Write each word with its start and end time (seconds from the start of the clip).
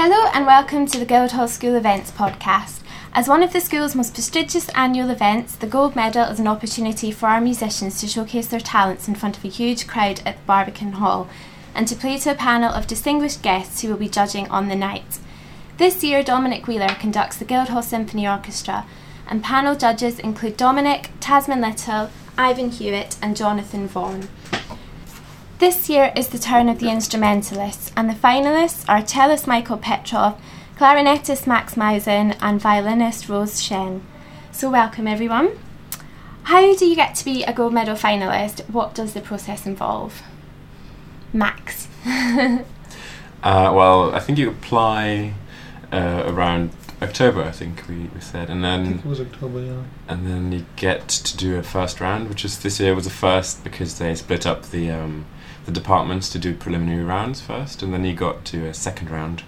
Hello 0.00 0.30
and 0.32 0.46
welcome 0.46 0.86
to 0.86 0.96
the 0.96 1.04
Guildhall 1.04 1.48
School 1.48 1.74
Events 1.74 2.12
podcast. 2.12 2.82
As 3.12 3.26
one 3.26 3.42
of 3.42 3.52
the 3.52 3.60
school's 3.60 3.96
most 3.96 4.14
prestigious 4.14 4.68
annual 4.68 5.10
events, 5.10 5.56
the 5.56 5.66
Gold 5.66 5.96
Medal 5.96 6.22
is 6.26 6.38
an 6.38 6.46
opportunity 6.46 7.10
for 7.10 7.26
our 7.26 7.40
musicians 7.40 7.98
to 7.98 8.06
showcase 8.06 8.46
their 8.46 8.60
talents 8.60 9.08
in 9.08 9.16
front 9.16 9.36
of 9.36 9.44
a 9.44 9.48
huge 9.48 9.88
crowd 9.88 10.22
at 10.24 10.36
the 10.36 10.44
Barbican 10.46 10.92
Hall 10.92 11.28
and 11.74 11.88
to 11.88 11.96
play 11.96 12.16
to 12.18 12.30
a 12.30 12.36
panel 12.36 12.72
of 12.72 12.86
distinguished 12.86 13.42
guests 13.42 13.82
who 13.82 13.88
will 13.88 13.96
be 13.96 14.08
judging 14.08 14.46
on 14.50 14.68
the 14.68 14.76
night. 14.76 15.18
This 15.78 16.04
year, 16.04 16.22
Dominic 16.22 16.68
Wheeler 16.68 16.94
conducts 17.00 17.36
the 17.36 17.44
Guildhall 17.44 17.82
Symphony 17.82 18.28
Orchestra, 18.28 18.86
and 19.26 19.42
panel 19.42 19.74
judges 19.74 20.20
include 20.20 20.56
Dominic, 20.56 21.10
Tasmin 21.18 21.60
Little, 21.60 22.08
Ivan 22.38 22.70
Hewett, 22.70 23.16
and 23.20 23.36
Jonathan 23.36 23.88
Vaughan. 23.88 24.28
This 25.58 25.90
year 25.90 26.12
is 26.14 26.28
the 26.28 26.38
turn 26.38 26.68
of 26.68 26.78
the 26.78 26.88
instrumentalists, 26.88 27.90
and 27.96 28.08
the 28.08 28.14
finalists 28.14 28.84
are 28.88 29.04
cellist 29.04 29.48
Michael 29.48 29.76
Petrov, 29.76 30.40
clarinetist 30.76 31.48
Max 31.48 31.76
Mausen, 31.76 32.36
and 32.40 32.60
violinist 32.60 33.28
Rose 33.28 33.60
Shen. 33.60 34.02
So, 34.52 34.70
welcome 34.70 35.08
everyone. 35.08 35.58
How 36.44 36.76
do 36.76 36.86
you 36.86 36.94
get 36.94 37.16
to 37.16 37.24
be 37.24 37.42
a 37.42 37.52
gold 37.52 37.74
medal 37.74 37.96
finalist? 37.96 38.70
What 38.70 38.94
does 38.94 39.14
the 39.14 39.20
process 39.20 39.66
involve? 39.66 40.22
Max. 41.32 41.88
uh, 42.06 42.62
well, 43.42 44.14
I 44.14 44.20
think 44.20 44.38
you 44.38 44.50
apply 44.50 45.34
uh, 45.90 46.22
around 46.24 46.70
October, 47.00 47.42
I 47.42 47.52
think 47.52 47.86
we, 47.88 48.10
we 48.14 48.20
said, 48.20 48.50
and 48.50 48.64
then 48.64 48.80
I 48.80 48.84
think 48.88 49.04
it 49.04 49.08
was 49.08 49.20
October, 49.20 49.60
yeah. 49.60 49.82
and 50.08 50.26
then 50.26 50.50
you 50.50 50.66
get 50.76 51.08
to 51.08 51.36
do 51.36 51.56
a 51.56 51.62
first 51.62 52.00
round, 52.00 52.28
which 52.28 52.44
is 52.44 52.58
this 52.58 52.80
year 52.80 52.94
was 52.94 53.04
the 53.04 53.10
first 53.10 53.62
because 53.62 53.98
they 53.98 54.14
split 54.16 54.46
up 54.46 54.70
the 54.70 54.90
um, 54.90 55.26
the 55.64 55.72
departments 55.72 56.28
to 56.30 56.38
do 56.38 56.54
preliminary 56.54 57.04
rounds 57.04 57.40
first, 57.40 57.82
and 57.82 57.92
then 57.92 58.04
you 58.04 58.14
got 58.14 58.44
to 58.46 58.66
a 58.66 58.74
second 58.74 59.10
round, 59.10 59.42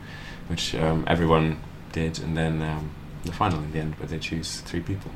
which 0.49 0.75
um, 0.75 1.05
everyone 1.09 1.61
did, 1.93 2.21
and 2.21 2.37
then 2.37 2.63
um, 2.63 2.91
the 3.25 3.33
final 3.33 3.59
in 3.59 3.73
the 3.73 3.79
end, 3.79 3.95
where 3.97 4.07
they 4.07 4.19
choose 4.19 4.61
three 4.61 4.81
people. 4.81 5.11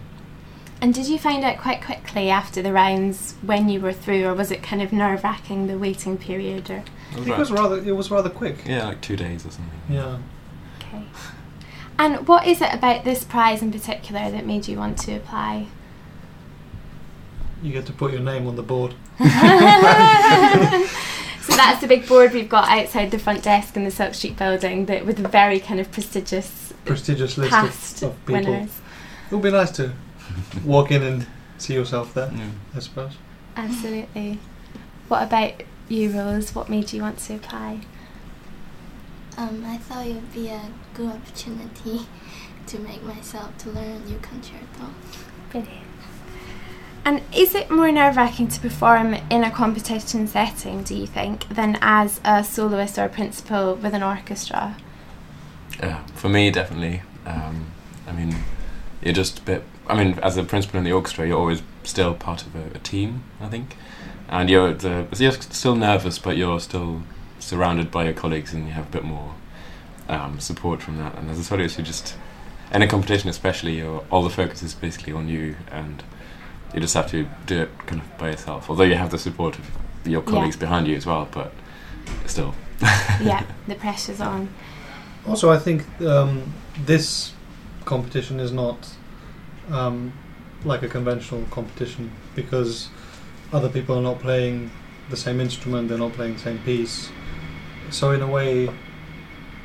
And 0.81 0.93
did 0.93 1.07
you 1.07 1.19
find 1.19 1.45
out 1.45 1.59
quite 1.59 1.83
quickly 1.83 2.31
after 2.31 2.61
the 2.61 2.73
rounds 2.73 3.35
when 3.43 3.69
you 3.69 3.81
were 3.81 3.93
through, 3.93 4.27
or 4.27 4.35
was 4.35 4.51
it 4.51 4.63
kind 4.63 4.83
of 4.83 4.93
nerve 4.93 5.23
wracking 5.25 5.67
the 5.67 5.79
waiting 5.79 6.19
period? 6.19 6.69
Or 6.69 6.83
It 7.17 7.39
was 7.39 7.51
rather 7.51 7.79
it 7.79 7.93
was 7.93 8.11
rather 8.11 8.29
quick. 8.29 8.65
yeah, 8.67 8.89
like 8.89 9.01
two 9.01 9.17
days 9.17 9.47
or 9.47 9.51
something. 9.51 9.81
Yeah. 9.89 10.19
okay. 10.81 11.05
And 11.99 12.27
what 12.27 12.47
is 12.47 12.61
it 12.61 12.73
about 12.75 13.05
this 13.05 13.25
prize 13.25 13.63
in 13.63 13.71
particular 13.73 14.31
that 14.31 14.45
made 14.47 14.67
you 14.69 14.79
want 14.79 14.99
to 15.01 15.15
apply? 15.15 15.69
You 17.63 17.73
get 17.73 17.87
to 17.87 17.93
put 17.93 18.13
your 18.13 18.21
name 18.21 18.47
on 18.47 18.57
the 18.57 18.63
board. 18.63 18.95
so 19.19 19.27
that's 21.57 21.81
the 21.81 21.87
big 21.89 22.07
board 22.07 22.33
we've 22.33 22.49
got 22.49 22.69
outside 22.69 23.11
the 23.11 23.19
front 23.19 23.43
desk 23.43 23.77
in 23.77 23.85
the 23.85 23.91
Silk 23.91 24.15
Street 24.15 24.37
building 24.37 24.87
that 24.87 25.07
with 25.07 25.25
a 25.25 25.29
very 25.29 25.61
kind 25.61 25.81
of 25.81 25.91
prestigious 25.93 26.73
Prestigious 26.85 27.39
list 27.39 27.51
past 27.51 28.03
of, 28.03 28.11
of 28.11 28.27
people. 28.27 28.53
winners. 28.53 28.81
It 29.31 29.35
would 29.35 29.43
be 29.45 29.51
nice 29.51 29.71
to 29.73 29.93
walk 30.65 30.91
in 30.91 31.03
and 31.03 31.27
see 31.59 31.75
yourself 31.75 32.13
there, 32.13 32.31
Yeah. 32.35 32.51
I 32.75 32.79
suppose. 32.81 33.13
Absolutely. 33.57 34.39
What 35.09 35.23
about 35.23 35.63
you, 35.89 36.11
Rose? 36.11 36.55
What 36.55 36.69
made 36.69 36.93
you 36.93 37.01
want 37.03 37.19
to 37.21 37.35
apply? 37.37 37.81
Um, 39.37 39.65
I 39.67 39.79
thought 39.79 40.07
it 40.07 40.15
would 40.15 40.33
be 40.33 40.49
a 40.49 40.71
good 40.95 41.11
opportunity 41.11 42.07
to 42.67 42.79
make 42.79 43.03
myself 43.03 43.57
to 43.59 43.71
learn 43.71 43.91
a 43.91 43.99
new 44.01 44.19
concerto. 44.19 44.95
Brilliant. 45.51 45.85
And 47.05 47.21
is 47.35 47.55
it 47.55 47.71
more 47.71 47.93
nerve 47.93 48.17
wracking 48.17 48.49
to 48.49 48.61
perform 48.61 49.15
in 49.31 49.45
a 49.45 49.51
competition 49.51 50.27
setting, 50.27 50.83
do 50.83 50.95
you 50.95 51.07
think, 51.07 51.49
than 51.49 51.77
as 51.83 52.19
a 52.25 52.43
soloist 52.43 52.99
or 52.99 53.05
a 53.05 53.09
principal 53.11 53.75
with 53.75 53.93
an 53.93 54.03
orchestra? 54.03 54.77
Yeah, 55.79 56.05
for 56.15 56.31
me, 56.31 56.51
definitely. 56.51 57.03
Um, 57.27 57.67
I 58.09 58.13
mean, 58.13 58.35
you're 59.03 59.13
just 59.13 59.41
a 59.41 59.43
bit. 59.43 59.65
I 59.87 60.03
mean, 60.03 60.19
as 60.21 60.39
a 60.39 60.45
principal 60.45 60.79
in 60.79 60.85
the 60.85 60.93
orchestra, 60.93 61.27
you're 61.27 61.39
always 61.39 61.63
still 61.83 62.15
part 62.15 62.47
of 62.47 62.57
a, 62.57 62.77
a 62.77 62.79
team. 62.79 63.25
I 63.39 63.49
think, 63.49 63.77
and 64.31 64.49
you're 64.49 64.73
the 64.73 65.07
you're 65.19 65.33
still 65.33 65.75
nervous, 65.75 66.19
but 66.19 66.39
you're 66.39 66.61
still 66.61 67.03
surrounded 67.45 67.91
by 67.91 68.05
your 68.05 68.15
colleagues, 68.15 68.53
and 68.53 68.67
you 68.67 68.73
have 68.73 68.87
a 68.87 68.91
bit 68.91 69.05
more 69.05 69.35
um, 70.09 70.41
support 70.41 70.83
from 70.83 70.99
that. 70.99 71.15
And 71.17 71.31
as 71.31 71.39
a 71.39 71.45
soloist, 71.45 71.79
you 71.79 71.85
just 71.85 72.17
in 72.73 72.83
a 72.83 72.89
competition, 72.89 73.29
especially, 73.29 73.77
you're, 73.77 74.05
all 74.11 74.23
the 74.23 74.31
focus 74.31 74.63
is 74.63 74.75
basically 74.75 75.13
on 75.13 75.29
you, 75.29 75.57
and 75.71 76.03
you 76.73 76.81
just 76.81 76.95
have 76.95 77.09
to 77.11 77.29
do 77.47 77.63
it 77.63 77.79
kind 77.87 78.01
of 78.01 78.19
by 78.19 78.31
yourself. 78.31 78.69
Although 78.69 78.85
you 78.85 78.97
have 78.97 79.11
the 79.11 79.19
support 79.19 79.59
of 79.59 79.71
your 80.05 80.23
Yeah. 80.23 80.31
colleagues 80.31 80.57
behind 80.57 80.87
you 80.89 80.97
as 80.97 81.07
well, 81.07 81.29
but 81.31 81.53
still. 82.27 82.55
yeah, 82.81 83.45
the 83.69 83.75
pressure's 83.75 84.21
on. 84.21 84.49
Also, 85.27 85.51
I 85.51 85.59
think 85.59 85.85
um, 86.01 86.53
this 86.85 87.33
competition 87.85 88.41
is 88.41 88.53
not 88.53 88.89
um, 89.71 90.13
like 90.65 90.83
a 90.83 90.89
conventional 90.89 91.45
competition 91.51 92.11
because 92.35 92.89
other 93.53 93.69
people 93.69 93.97
are 93.97 94.03
not 94.03 94.19
playing 94.19 94.71
the 95.11 95.17
same 95.17 95.41
instrument, 95.41 95.89
they're 95.89 95.99
not 95.99 96.13
playing 96.13 96.35
the 96.35 96.41
same 96.41 96.59
piece. 96.59 97.11
So, 97.91 98.11
in 98.13 98.23
a 98.23 98.27
way, 98.27 98.69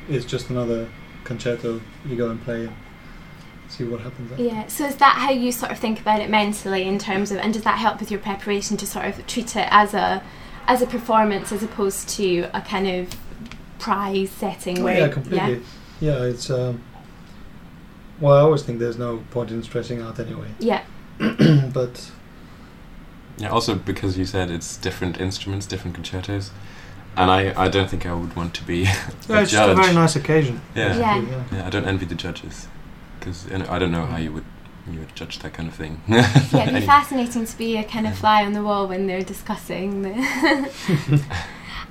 it's 0.08 0.24
just 0.24 0.50
another 0.50 0.88
concerto 1.24 1.80
you 2.06 2.16
go 2.16 2.30
and 2.30 2.42
play 2.42 2.64
and 2.66 2.72
see 3.68 3.84
what 3.84 4.00
happens. 4.00 4.30
There. 4.30 4.40
Yeah, 4.40 4.66
so 4.68 4.84
is 4.86 4.96
that 4.96 5.14
how 5.16 5.30
you 5.30 5.52
sort 5.52 5.70
of 5.72 5.78
think 5.78 6.00
about 6.00 6.20
it 6.20 6.28
mentally 6.30 6.84
in 6.84 6.98
terms 6.98 7.30
of, 7.30 7.38
and 7.38 7.52
does 7.52 7.62
that 7.62 7.78
help 7.78 8.00
with 8.00 8.10
your 8.10 8.20
preparation 8.20 8.76
to 8.78 8.86
sort 8.86 9.06
of 9.06 9.26
treat 9.26 9.56
it 9.56 9.68
as 9.70 9.94
a 9.94 10.22
as 10.66 10.82
a 10.82 10.86
performance 10.86 11.50
as 11.52 11.62
opposed 11.62 12.08
to 12.10 12.42
a 12.54 12.60
kind 12.60 12.86
of 12.86 13.14
prize 13.78 14.30
setting 14.30 14.80
Oh, 14.80 14.84
where 14.84 14.98
yeah, 14.98 15.08
completely. 15.08 15.62
Yeah, 16.00 16.22
it's. 16.24 16.50
Um, 16.50 16.82
well, 18.20 18.34
I 18.36 18.40
always 18.40 18.62
think 18.62 18.78
there's 18.78 18.98
no 18.98 19.24
point 19.30 19.50
in 19.50 19.62
stressing 19.62 20.00
out 20.02 20.18
anyway. 20.20 20.48
yeah, 20.58 20.84
but 21.18 22.10
Yeah, 23.38 23.48
also 23.48 23.74
because 23.74 24.18
you 24.18 24.26
said 24.26 24.50
it's 24.50 24.76
different 24.76 25.18
instruments, 25.20 25.66
different 25.66 25.94
concertos, 25.94 26.50
and 27.16 27.30
I, 27.30 27.52
I 27.64 27.68
don't 27.68 27.88
think 27.90 28.06
I 28.06 28.14
would 28.14 28.34
want 28.36 28.54
to 28.54 28.64
be 28.64 28.82
a 28.82 28.84
yeah, 28.84 29.10
it's 29.18 29.26
just 29.28 29.52
judge. 29.52 29.70
a 29.70 29.74
very 29.80 29.94
nice 29.94 30.16
occasion. 30.16 30.60
yeah. 30.74 30.96
Yeah. 30.96 31.20
yeah. 31.22 31.44
Yeah, 31.52 31.66
I 31.66 31.70
don't 31.70 31.86
envy 31.86 32.06
the 32.06 32.14
judges 32.14 32.68
because 33.18 33.50
I 33.52 33.78
don't 33.78 33.92
know 33.92 34.06
how 34.06 34.16
you 34.16 34.32
would 34.32 34.44
you 34.90 34.98
would 35.00 35.14
judge 35.14 35.38
that 35.40 35.52
kind 35.52 35.68
of 35.68 35.74
thing. 35.74 36.00
yeah, 36.08 36.62
it'd 36.62 36.74
be 36.74 36.80
fascinating 36.86 37.44
to 37.44 37.58
be 37.58 37.76
a 37.76 37.84
kind 37.84 38.06
of 38.06 38.16
fly 38.16 38.44
on 38.44 38.52
the 38.54 38.62
wall 38.62 38.88
when 38.88 39.06
they're 39.06 39.22
discussing 39.22 40.02
the. 40.02 40.10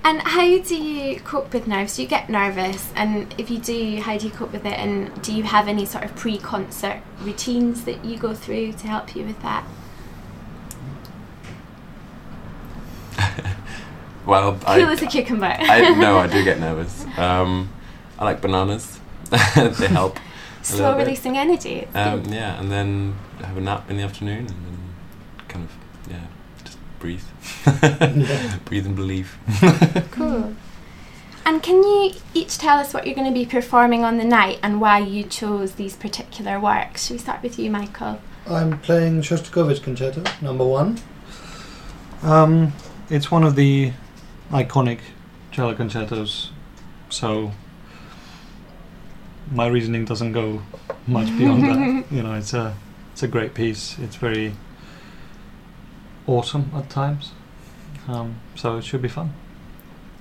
and 0.03 0.21
how 0.21 0.57
do 0.57 0.75
you 0.75 1.19
cope 1.21 1.53
with 1.53 1.67
nerves? 1.67 1.95
Do 1.95 2.01
you 2.01 2.07
get 2.07 2.29
nervous? 2.29 2.91
And 2.95 3.33
if 3.37 3.49
you 3.49 3.59
do, 3.59 4.01
how 4.01 4.17
do 4.17 4.25
you 4.25 4.31
cope 4.31 4.51
with 4.51 4.65
it? 4.65 4.77
And 4.77 5.21
do 5.21 5.33
you 5.33 5.43
have 5.43 5.67
any 5.67 5.85
sort 5.85 6.03
of 6.03 6.15
pre-concert 6.15 7.01
routines 7.21 7.85
that 7.85 8.03
you 8.03 8.17
go 8.17 8.33
through 8.33 8.73
to 8.73 8.87
help 8.87 9.15
you 9.15 9.23
with 9.23 9.41
that? 9.43 9.63
Well, 14.29 14.53
Cool 14.53 14.67
I, 14.67 14.91
as 14.91 15.01
a 15.01 15.07
cucumber. 15.07 15.45
I 15.47 15.93
no, 15.95 16.17
I 16.17 16.27
do 16.27 16.43
get 16.43 16.59
nervous. 16.67 17.05
Um, 17.17 17.69
I 18.17 18.25
like 18.25 18.41
bananas; 18.41 18.99
they 19.29 19.87
help. 19.87 20.19
Slow 20.61 20.79
little 20.79 20.97
bit. 20.97 21.05
releasing 21.05 21.37
energy. 21.37 21.87
Um, 21.93 22.23
yeah, 22.25 22.59
and 22.59 22.69
then 22.71 23.15
have 23.41 23.57
a 23.57 23.61
nap 23.61 23.89
in 23.89 23.97
the 23.97 24.03
afternoon, 24.03 24.39
and 24.39 24.49
then 24.49 24.77
kind 25.47 25.65
of 25.65 26.11
yeah, 26.11 26.25
just 26.63 26.77
breathe, 26.99 27.23
breathe 28.65 28.85
and 28.85 28.95
believe. 28.95 29.37
Cool. 30.11 30.53
And 31.45 31.63
can 31.63 31.81
you 31.83 32.11
each 32.35 32.57
tell 32.59 32.77
us 32.77 32.93
what 32.93 33.07
you're 33.07 33.15
going 33.15 33.25
to 33.25 33.33
be 33.33 33.45
performing 33.45 34.03
on 34.03 34.17
the 34.17 34.23
night 34.23 34.59
and 34.61 34.79
why 34.79 34.99
you 34.99 35.23
chose 35.23 35.73
these 35.73 35.95
particular 35.95 36.59
works? 36.59 37.05
Should 37.07 37.13
we 37.13 37.17
start 37.19 37.41
with 37.41 37.57
you, 37.57 37.71
Michael? 37.71 38.21
I'm 38.47 38.79
playing 38.79 39.21
Shostakovich 39.21 39.81
Concerto 39.81 40.23
Number 40.41 40.65
One. 40.65 40.99
Um, 42.21 42.73
it's 43.09 43.31
one 43.31 43.43
of 43.43 43.55
the 43.55 43.93
iconic 44.51 44.99
cello 45.51 45.75
concertos, 45.75 46.51
so 47.09 47.51
my 49.51 49.67
reasoning 49.67 50.05
doesn't 50.05 50.31
go 50.31 50.61
much 51.07 51.27
beyond 51.37 51.63
that. 51.63 52.05
You 52.11 52.23
know, 52.23 52.33
it's 52.33 52.53
a 52.53 52.75
it's 53.13 53.23
a 53.23 53.27
great 53.27 53.53
piece. 53.53 53.97
It's 53.99 54.15
very 54.15 54.53
awesome 56.27 56.71
at 56.75 56.89
times, 56.89 57.31
um, 58.07 58.35
so 58.55 58.77
it 58.77 58.83
should 58.85 59.01
be 59.01 59.07
fun. 59.09 59.33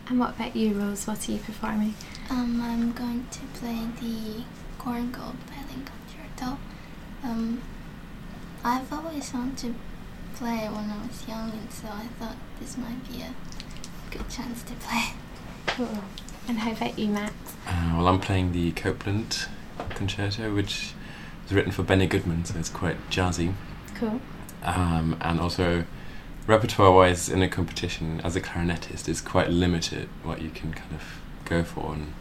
And 0.08 0.18
what 0.18 0.30
about 0.30 0.56
you, 0.56 0.72
Rose? 0.72 1.06
What 1.06 1.28
are 1.28 1.32
you 1.32 1.38
performing? 1.38 1.94
Um, 2.30 2.60
I'm 2.62 2.92
going 2.92 3.26
to 3.30 3.40
play 3.58 3.86
the 4.00 4.42
Korngold 4.78 5.36
Violin 5.48 5.84
Concerto. 5.84 6.58
Um, 7.22 7.60
I've 8.64 8.90
always 8.92 9.32
wanted 9.34 9.58
to 9.58 9.74
play 10.34 10.64
it 10.64 10.70
when 10.72 10.90
I 10.90 11.06
was 11.06 11.28
young, 11.28 11.50
and 11.50 11.70
so 11.70 11.88
I 11.88 12.06
thought 12.18 12.36
this 12.58 12.78
might 12.78 13.06
be 13.10 13.22
a 13.22 13.34
good 14.10 14.28
chance 14.28 14.62
to 14.62 14.74
play. 14.74 15.12
Cool. 15.66 16.02
And 16.48 16.58
how 16.58 16.72
about 16.72 16.98
you, 16.98 17.08
Matt? 17.08 17.32
Uh, 17.66 17.94
well, 17.96 18.08
I'm 18.08 18.20
playing 18.20 18.52
the 18.52 18.72
Copland 18.72 19.46
Concerto, 19.90 20.54
which 20.54 20.92
was 21.44 21.52
written 21.52 21.72
for 21.72 21.82
Benny 21.82 22.06
Goodman, 22.06 22.44
so 22.44 22.58
it's 22.58 22.68
quite 22.68 22.96
jazzy. 23.10 23.52
Cool. 23.94 24.20
Um, 24.62 25.16
and 25.20 25.40
also, 25.40 25.84
repertoire 26.46 26.92
wise, 26.92 27.28
in 27.28 27.42
a 27.42 27.48
competition, 27.48 28.20
as 28.24 28.34
a 28.36 28.40
clarinetist, 28.40 29.08
it's 29.08 29.20
quite 29.20 29.50
limited 29.50 30.08
what 30.22 30.40
you 30.40 30.50
can 30.50 30.72
kind 30.72 30.94
of 30.94 31.02
go 31.44 31.62
for. 31.62 31.92
And 31.92 32.14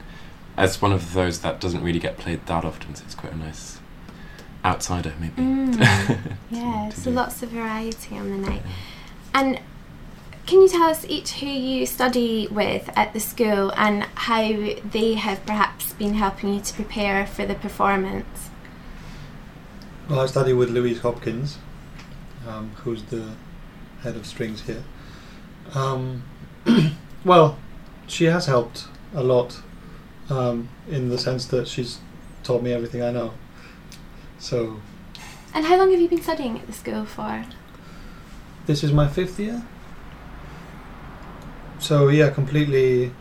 as 0.58 0.82
one 0.82 0.92
of 0.92 1.14
those 1.14 1.42
that 1.42 1.62
doesn't 1.62 1.84
really 1.84 2.00
get 2.00 2.18
played 2.18 2.46
that 2.48 2.66
often, 2.66 2.96
so 2.96 3.04
it's 3.06 3.16
quite 3.16 3.34
a 3.34 3.38
nice 3.38 3.80
outsider 4.66 5.14
maybe. 5.20 5.42
Mm. 5.42 6.38
yeah, 6.52 6.90
so 6.90 7.06
do. 7.06 7.12
lots 7.12 7.42
of 7.44 7.50
variety 7.50 8.18
on 8.18 8.30
the 8.30 8.50
night. 8.50 8.64
And 9.34 9.60
can 10.48 10.62
you 10.62 10.70
tell 10.70 10.90
us 10.90 11.06
each 11.08 11.34
who 11.34 11.46
you 11.46 11.86
study 11.86 12.48
with 12.50 12.90
at 12.96 13.12
the 13.12 13.20
school 13.20 13.74
and 13.76 14.04
how 14.16 14.42
they 14.92 15.16
have 15.16 15.46
perhaps 15.46 15.92
been 15.94 16.14
helping 16.14 16.54
you 16.54 16.62
to 16.62 16.74
prepare 16.74 17.28
for 17.28 17.46
the 17.46 17.54
performance? 17.54 18.50
Well, 20.10 20.22
I 20.22 20.26
study 20.26 20.54
with 20.54 20.70
Louise 20.70 21.02
Hopkins, 21.02 21.58
um, 22.48 22.72
who's 22.78 23.04
the 23.04 23.34
head 24.04 24.16
of 24.16 24.26
strings 24.26 24.62
here. 24.62 24.84
Um, 25.74 26.24
well, 27.26 27.60
she 28.08 28.24
has 28.26 28.46
helped 28.46 28.86
a 29.14 29.22
lot 29.22 29.62
um, 30.30 30.70
in 30.90 31.10
the 31.10 31.18
sense 31.18 31.46
that 31.48 31.68
she's 31.68 32.00
taught 32.44 32.64
me 32.64 32.72
everything 32.72 33.02
I 33.02 33.12
know. 33.12 33.34
So 34.40 34.80
And 35.54 35.66
how 35.66 35.76
long 35.78 35.92
have 35.92 36.00
you 36.00 36.08
been 36.08 36.22
studying 36.22 36.58
at 36.58 36.68
the 36.68 36.74
school 36.74 37.06
for? 37.06 37.46
this 38.66 38.84
is 38.84 38.94
my 38.94 39.08
fifth 39.10 39.40
year. 39.40 39.64
So 41.80 42.08
yeah, 42.10 42.30
completely. 42.30 43.12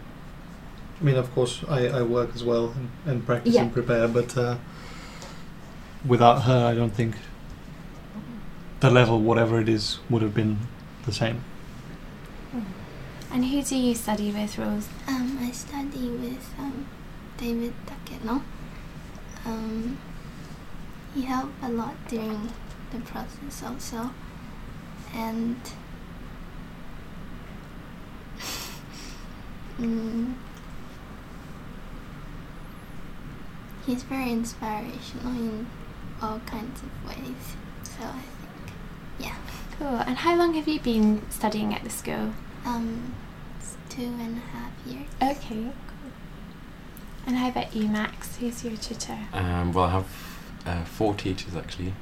I 1.01 1.05
mean, 1.05 1.17
of 1.17 1.33
course, 1.35 1.63
I, 1.69 1.89
I 1.89 2.03
work 2.03 2.31
as 2.35 2.43
well 2.43 2.73
and, 2.75 2.89
and 3.05 3.27
practice 3.27 3.55
Yeah. 3.55 3.63
and 3.63 3.73
prepare, 3.73 4.09
but 4.09 4.37
uh, 4.37 4.57
without 6.07 6.43
her, 6.45 6.67
I 6.67 6.75
don't 6.75 6.95
think 6.95 7.17
the 8.81 8.91
level, 8.91 9.21
whatever 9.21 9.61
it 9.61 9.69
is, 9.69 9.99
would 10.09 10.23
have 10.23 10.35
been 10.35 10.59
the 11.05 11.13
same. 11.13 11.43
And 13.31 13.45
who 13.45 13.63
do 13.63 13.77
you 13.77 13.95
study 13.95 14.33
with, 14.33 14.57
Rose? 14.57 14.89
Um, 15.07 15.39
I 15.43 15.51
study 15.51 16.09
with 16.09 16.55
um, 16.59 16.87
David 17.37 17.75
Takeno. 17.87 18.41
Um, 19.45 19.99
he 21.15 21.23
helped 21.23 21.53
a 21.63 21.69
lot 21.69 21.95
during 22.09 22.49
the 22.93 23.01
process 23.01 23.63
also, 23.63 24.11
and 25.13 25.57
mm, 29.81 30.35
he's 33.87 34.03
very 34.03 34.31
inspirational 34.31 35.29
in 35.33 35.67
all 36.23 36.41
kinds 36.47 36.81
of 36.83 37.09
ways. 37.09 37.57
So 37.85 38.05
I 38.05 38.13
think, 38.13 38.75
yeah, 39.19 39.37
Cool. 39.79 39.89
And 40.07 40.17
how 40.19 40.35
long 40.37 40.55
have 40.55 40.67
you 40.67 40.81
been 40.81 41.23
studying 41.31 41.75
at 41.75 41.85
the 41.85 41.91
school? 41.91 42.33
um, 42.65 43.15
it's 43.61 43.77
two 43.89 44.03
and 44.03 44.39
a 44.39 44.57
half 44.57 44.73
years. 44.87 45.07
Okay, 45.23 45.55
cool. 45.65 45.73
And 47.27 47.37
how 47.37 47.49
about 47.51 47.75
you, 47.77 47.87
Max? 47.89 48.37
Who's 48.37 48.65
your 48.65 48.77
tutor? 48.77 49.19
Um, 49.33 49.73
well, 49.73 49.85
I 49.85 49.91
have 49.91 50.07
uh, 50.65 50.85
four 50.85 51.15
teachers 51.15 51.55
actually, 51.55 51.93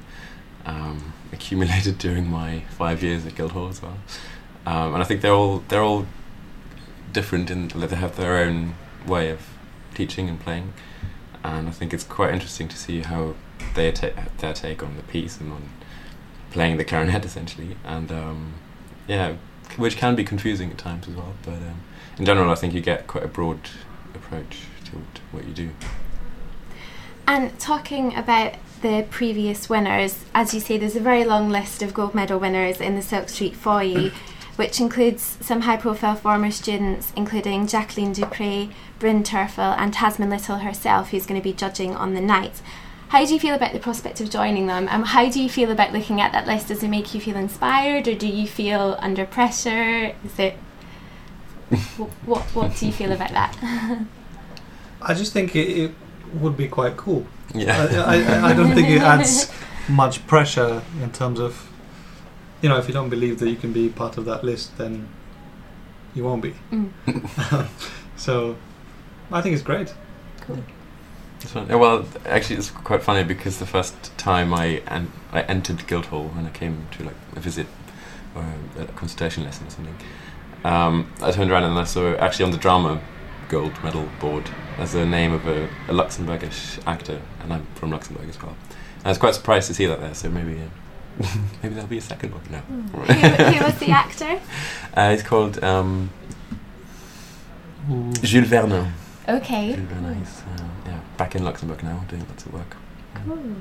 um, 0.65 1.13
accumulated 1.33 1.97
during 1.97 2.27
my 2.29 2.61
five 2.77 3.03
years 3.03 3.25
at 3.25 3.35
Guildhall 3.35 3.67
as 3.69 3.81
well, 3.81 3.97
um, 4.65 4.93
and 4.93 5.03
I 5.03 5.05
think 5.05 5.21
they're 5.21 5.33
all 5.33 5.59
they're 5.67 5.83
all 5.83 6.07
different 7.15 7.49
in 7.49 7.69
that 7.69 7.89
they 7.89 7.95
have 7.95 8.17
their 8.17 8.35
own 8.37 8.75
way 9.07 9.29
of 9.31 9.39
teaching 9.95 10.27
and 10.29 10.37
playing, 10.39 10.73
and 11.43 11.67
I 11.69 11.71
think 11.71 11.93
it's 11.93 12.03
quite 12.03 12.33
interesting 12.33 12.67
to 12.67 12.77
see 12.77 13.01
how 13.01 13.35
they 13.73 13.91
ta- 13.91 14.27
their 14.39 14.53
take 14.53 14.83
on 14.83 14.97
the 14.97 15.03
piece 15.03 15.39
and 15.39 15.51
on 15.51 15.69
playing 16.51 16.75
the 16.77 16.83
clarinet 16.83 17.23
essentially, 17.25 17.77
and 17.85 18.11
um, 18.11 18.53
yeah, 19.07 19.35
which 19.77 19.95
can 19.95 20.13
be 20.15 20.23
confusing 20.23 20.69
at 20.71 20.77
times 20.77 21.07
as 21.07 21.15
well, 21.15 21.33
but 21.43 21.53
um, 21.53 21.79
in 22.17 22.25
general, 22.25 22.51
I 22.51 22.55
think 22.55 22.73
you 22.73 22.81
get 22.81 23.07
quite 23.07 23.23
a 23.23 23.29
broad 23.29 23.61
approach 24.13 24.63
to, 24.85 24.91
to 24.91 25.21
what 25.31 25.45
you 25.45 25.53
do. 25.53 25.69
And 27.27 27.57
talking 27.59 28.13
about 28.15 28.55
the 28.81 29.05
previous 29.09 29.69
winners, 29.69 30.25
as 30.33 30.53
you 30.53 30.59
say, 30.59 30.77
there's 30.77 30.95
a 30.95 30.99
very 30.99 31.23
long 31.23 31.49
list 31.49 31.81
of 31.81 31.93
gold 31.93 32.13
medal 32.13 32.39
winners 32.39 32.79
in 32.79 32.95
the 32.95 33.01
Silk 33.01 33.29
Street 33.29 33.55
foyer, 33.55 34.11
which 34.55 34.79
includes 34.79 35.37
some 35.41 35.61
high 35.61 35.77
profile 35.77 36.15
former 36.15 36.51
students, 36.51 37.11
including 37.15 37.67
Jacqueline 37.67 38.13
du 38.13 38.23
Pré, 38.23 38.71
Bryn 38.99 39.23
Terfel, 39.23 39.75
and 39.77 39.93
Tasmin 39.93 40.29
Little 40.29 40.57
herself, 40.59 41.09
who's 41.09 41.25
going 41.25 41.39
to 41.39 41.43
be 41.43 41.53
judging 41.53 41.95
on 41.95 42.13
the 42.13 42.21
night. 42.21 42.61
How 43.09 43.25
do 43.25 43.33
you 43.33 43.39
feel 43.39 43.55
about 43.55 43.73
the 43.73 43.79
prospect 43.79 44.19
of 44.19 44.29
joining 44.29 44.67
them? 44.67 44.87
And 44.89 45.05
how 45.05 45.29
do 45.29 45.41
you 45.41 45.49
feel 45.49 45.71
about 45.71 45.93
looking 45.93 46.19
at 46.19 46.31
that 46.31 46.47
list? 46.47 46.69
Does 46.69 46.83
it 46.83 46.87
make 46.87 47.13
you 47.13 47.21
feel 47.21 47.35
inspired, 47.35 48.07
or 48.07 48.15
do 48.15 48.27
you 48.27 48.47
feel 48.47 48.97
under 48.99 49.25
pressure? 49.25 50.15
Is 50.23 50.39
it 50.39 50.57
wh- 51.69 52.27
what? 52.27 52.41
What 52.55 52.75
do 52.75 52.85
you 52.85 52.91
feel 52.91 53.11
about 53.11 53.31
that? 53.31 53.55
I 55.01 55.13
just 55.13 55.33
think 55.33 55.55
it, 55.55 55.69
it 55.69 55.91
would 56.33 56.57
be 56.57 56.67
quite 56.67 56.97
cool. 56.97 57.25
Yeah. 57.53 58.03
I, 58.05 58.23
I, 58.23 58.49
I 58.49 58.53
don't 58.53 58.73
think 58.73 58.89
it 58.89 59.01
adds 59.01 59.51
much 59.89 60.25
pressure 60.27 60.81
in 61.01 61.11
terms 61.11 61.39
of, 61.39 61.69
you 62.65 62.69
know, 62.69 62.77
if 62.79 62.87
you 62.87 62.95
don't 62.95 63.09
believe 63.11 63.37
that 63.37 63.47
you 63.47 63.55
can 63.57 63.71
be 63.71 63.89
part 63.89 64.17
of 64.17 64.25
that 64.25 64.43
list, 64.43 64.75
then 64.79 65.07
you 66.15 66.23
won't 66.23 66.41
be. 66.41 66.55
Mm, 66.71 66.89
So 68.17 68.55
I 69.31 69.39
think 69.41 69.53
it's 69.53 69.61
great. 69.61 69.93
cool. 70.41 70.57
Yeah, 71.69 71.75
Well, 71.75 72.07
actually, 72.25 72.55
it's 72.55 72.71
quite 72.71 73.03
funny 73.03 73.23
because 73.23 73.59
the 73.59 73.67
first 73.67 73.93
time 74.17 74.51
I 74.51 74.81
en- 74.87 75.11
I 75.31 75.41
entered 75.41 75.85
Guildhall 75.85 76.29
when 76.29 76.47
I 76.47 76.49
came 76.49 76.87
to 76.93 77.03
like 77.03 77.15
a 77.35 77.39
visit 77.39 77.67
or 78.35 78.43
a 78.79 78.85
consultation 78.93 79.43
lesson 79.43 79.67
or 79.67 79.69
something, 79.69 79.97
um, 80.63 81.11
I 81.21 81.29
turned 81.31 81.51
around 81.51 81.65
and 81.65 81.77
I 81.77 81.83
saw 81.83 82.15
actually 82.15 82.45
on 82.45 82.51
the 82.51 82.57
drama 82.57 82.99
gold 83.47 83.73
medal 83.83 84.07
board 84.19 84.49
as 84.79 84.93
the 84.93 85.05
name 85.05 85.33
of 85.33 85.45
a, 85.47 85.65
a 85.87 85.93
Luxembourgish 85.93 86.79
actor, 86.87 87.21
and 87.41 87.53
I'm 87.53 87.67
from 87.75 87.91
Luxembourg 87.91 88.27
as 88.27 88.41
well. 88.41 88.55
And 88.97 89.05
I 89.05 89.09
was 89.09 89.19
quite 89.19 89.35
surprised 89.35 89.67
to 89.67 89.75
see 89.75 89.85
that 89.85 89.99
there. 89.99 90.15
So 90.15 90.29
maybe 90.31 90.53
uh, 90.59 90.69
maybe 91.63 91.75
there'll 91.75 91.87
be 91.87 91.97
a 91.97 92.01
second 92.01 92.33
one. 92.33 92.43
No, 92.51 92.59
who, 92.59 93.13
who 93.13 93.65
was 93.65 93.77
the 93.79 93.89
actor? 93.91 94.39
uh, 94.95 95.11
it's 95.13 95.23
called 95.23 95.63
um, 95.63 96.09
Jules 98.21 98.51
Werner. 98.51 98.93
Okay. 99.27 99.75
Jules 99.75 99.89
Werner 99.91 100.17
is 100.21 100.41
uh, 100.41 100.63
yeah 100.85 100.99
back 101.17 101.35
in 101.35 101.43
Luxembourg 101.43 101.83
now, 101.83 102.03
doing 102.09 102.25
lots 102.27 102.45
of 102.45 102.53
work. 102.53 102.75
Cool. 103.25 103.55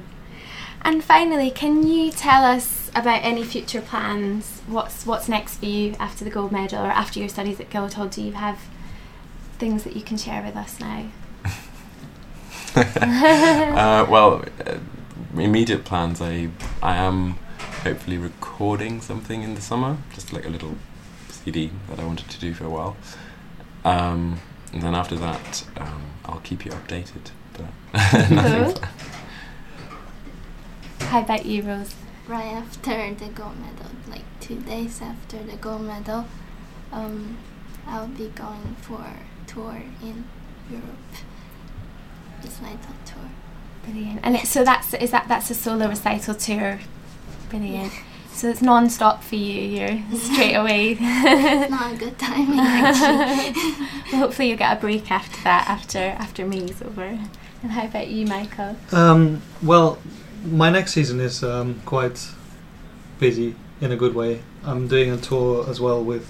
And 0.83 1.03
finally, 1.03 1.51
can 1.51 1.87
you 1.87 2.11
tell 2.11 2.45
us 2.45 2.91
about 2.95 3.25
any 3.25 3.43
future 3.43 3.81
plans? 3.81 4.61
What's 4.67 5.06
what's 5.06 5.29
next 5.29 5.56
for 5.56 5.67
you 5.67 5.95
after 5.99 6.25
the 6.25 6.31
gold 6.31 6.53
medal 6.53 6.85
or 6.85 6.91
after 6.91 7.21
your 7.21 7.29
studies 7.29 7.59
at 7.61 7.71
Guildhall? 7.71 8.09
Do 8.09 8.21
you 8.21 8.33
have 8.33 8.61
things 9.59 9.85
that 9.85 9.97
you 9.97 10.03
can 10.03 10.19
share 10.19 10.43
with 10.43 10.56
us 10.56 10.79
now? 10.81 11.06
uh, 12.77 14.06
well, 14.11 14.44
uh, 14.67 14.79
immediate 15.37 15.84
plans. 15.84 16.20
I 16.20 16.51
I 16.82 16.96
am 16.96 17.39
hopefully 17.84 18.19
recording 18.19 19.00
something 19.00 19.43
in 19.43 19.55
the 19.55 19.60
summer, 19.60 19.98
just 20.12 20.32
like 20.32 20.44
a 20.44 20.50
little 20.50 20.74
CD 21.29 21.70
that 21.88 22.00
I 22.00 22.05
wanted 22.05 22.29
to 22.31 22.41
do 22.41 22.53
for 22.53 22.64
a 22.64 22.70
while. 22.70 22.96
Um, 23.84 24.41
and 24.72 24.82
then 24.82 24.94
after 24.94 25.14
that, 25.17 25.64
um, 25.76 26.03
I'll 26.24 26.41
keep 26.41 26.64
you 26.64 26.72
updated. 26.72 27.31
But 27.53 27.67
nothing. 28.31 28.74
Cool. 28.74 28.82
How 31.08 31.20
about 31.20 31.46
you, 31.46 31.62
Rose? 31.62 31.94
right 32.26 32.44
after 32.46 33.14
the 33.14 33.31
gold 33.32 33.58
medal, 33.60 33.91
like 34.08 34.22
two 34.41 34.60
days 34.60 35.00
after 35.03 35.43
the 35.43 35.56
gold 35.56 35.82
medal, 35.82 36.26
um, 36.93 37.36
I'll 37.86 38.08
be 38.08 38.29
going 38.29 38.76
for 38.81 39.00
a 39.00 39.46
tour 39.46 39.82
in 40.03 40.24
Europe. 40.70 40.86
Recital 42.43 42.94
tour. 43.05 43.29
Brilliant. 43.84 44.20
And 44.22 44.36
it, 44.36 44.46
so 44.46 44.64
that's 44.64 44.94
is 44.94 45.10
that 45.10 45.29
that's 45.29 45.50
a 45.50 45.55
solo 45.55 45.88
recital 45.88 46.34
tour. 46.34 46.81
Brilliant. 47.51 47.93
So 48.32 48.48
it's 48.51 48.63
non-stop 48.63 49.22
for 49.22 49.36
you. 49.36 50.03
You're 50.10 50.19
straight 50.19 50.55
away. 50.55 50.98
It's 51.01 51.70
not 51.70 51.94
a 51.94 51.96
good 51.96 52.19
timing 52.19 52.58
actually. 52.60 53.86
Well, 54.13 54.20
hopefully 54.22 54.48
you'll 54.48 54.58
get 54.58 54.77
a 54.77 54.81
break 54.81 55.10
after 55.10 55.43
that, 55.44 55.69
after 55.69 55.98
after 55.98 56.44
May's 56.44 56.82
over. 56.82 57.19
And 57.63 57.72
how 57.72 57.84
about 57.86 58.08
you, 58.08 58.27
Michael? 58.27 58.77
Um, 58.93 59.41
well, 59.63 59.98
my 60.44 60.69
next 60.69 60.93
season 60.93 61.20
is 61.20 61.43
um, 61.44 61.81
quite 61.86 62.29
busy 63.20 63.55
in 63.81 63.93
a 63.93 63.96
good 63.96 64.15
way. 64.15 64.43
I'm 64.65 64.89
doing 64.89 65.10
a 65.10 65.17
tour 65.17 65.69
as 65.70 65.81
well 65.81 66.03
with 66.03 66.29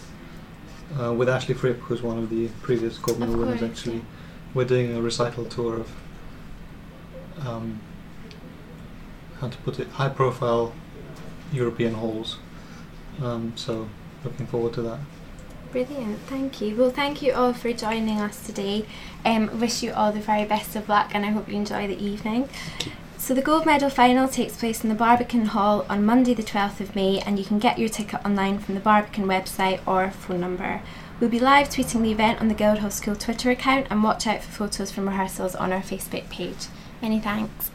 uh, 1.01 1.13
with 1.13 1.29
Ashley 1.29 1.55
Fripp, 1.55 1.81
who's 1.81 2.03
one 2.03 2.19
of 2.19 2.29
the 2.31 2.49
previous 2.63 2.99
gold 2.99 3.19
medal 3.19 3.37
winners. 3.37 3.63
Actually, 3.63 3.97
yeah. 3.97 4.03
we're 4.53 4.67
doing 4.67 4.95
a 4.95 5.01
recital 5.01 5.45
tour 5.47 5.81
of 5.81 5.91
um, 7.47 7.81
how 9.41 9.49
to 9.49 9.57
put 9.59 9.81
it, 9.81 9.89
high-profile 9.89 10.73
European 11.53 11.95
halls. 11.95 12.39
Um, 13.23 13.53
so, 13.57 13.89
looking 14.25 14.47
forward 14.47 14.73
to 14.75 14.83
that. 14.83 14.99
Brilliant, 15.73 16.21
thank 16.21 16.61
you. 16.61 16.77
Well, 16.77 16.91
thank 16.91 17.23
you 17.23 17.33
all 17.33 17.53
for 17.53 17.73
joining 17.73 18.21
us 18.21 18.47
today. 18.47 18.87
Um, 19.25 19.61
wish 19.61 19.83
you 19.83 19.93
all 19.93 20.13
the 20.13 20.21
very 20.21 20.45
best 20.45 20.77
of 20.77 20.89
luck, 20.89 21.11
and 21.15 21.25
I 21.25 21.31
hope 21.31 21.49
you 21.49 21.57
enjoy 21.57 21.87
the 21.87 22.03
evening. 22.03 22.49
So 23.19 23.35
the 23.35 23.43
gold 23.43 23.65
medal 23.65 23.91
final 23.91 24.29
takes 24.29 24.57
place 24.57 24.85
in 24.85 24.91
the 24.91 24.95
Barbican 24.95 25.47
Hall 25.47 25.87
on 25.89 26.05
Monday, 26.05 26.35
the 26.35 26.43
12th 26.43 26.81
of 26.81 26.95
May, 26.95 27.21
and 27.21 27.39
you 27.39 27.45
can 27.45 27.59
get 27.59 27.79
your 27.79 27.89
ticket 27.89 28.25
online 28.25 28.59
from 28.59 28.75
the 28.75 28.81
Barbican 28.81 29.25
website 29.25 29.81
or 29.87 30.11
phone 30.11 30.41
number 30.41 30.83
We'll 31.21 31.31
be 31.31 31.39
live 31.39 31.69
tweeting 31.69 32.03
the 32.03 32.11
event 32.11 32.41
on 32.41 32.49
the 32.49 32.55
Guildhall 32.55 32.91
School 32.91 33.15
Twitter 33.15 33.49
account 33.49 33.87
and 33.89 34.03
watch 34.03 34.27
out 34.27 34.43
for 34.43 34.51
photos 34.51 34.91
from 34.91 35.09
rehearsals 35.09 35.55
on 35.55 35.73
our 35.73 35.81
Facebook 35.81 36.29
page. 36.29 36.67
Many 37.01 37.21
thanks. 37.21 37.71